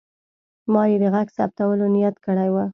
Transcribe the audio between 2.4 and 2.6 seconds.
و.